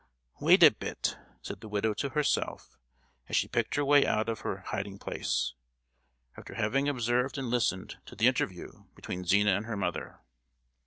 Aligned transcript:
"Wait 0.39 0.63
a 0.63 0.71
bit!" 0.71 1.15
said 1.43 1.61
the 1.61 1.69
widow 1.69 1.93
to 1.93 2.09
herself, 2.09 2.79
as 3.29 3.35
she 3.35 3.47
picked 3.47 3.75
her 3.75 3.85
way 3.85 4.03
out 4.03 4.29
of 4.29 4.39
her 4.39 4.61
hiding 4.69 4.97
place, 4.97 5.53
after 6.35 6.55
having 6.55 6.89
observed 6.89 7.37
and 7.37 7.51
listened 7.51 7.99
to 8.07 8.15
the 8.15 8.25
interview 8.25 8.85
between 8.95 9.25
Zina 9.25 9.51
and 9.55 9.67
her 9.67 9.77
mother. 9.77 10.19